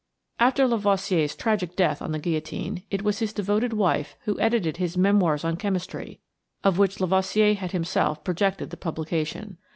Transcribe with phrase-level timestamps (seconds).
[0.39, 4.97] After Lavoisier's tragic death on the guillotine, it was his devoted wife who edited his
[4.97, 6.19] Memoirs on Chemistry,
[6.63, 9.59] of which Lavoisier had himself projected the publication.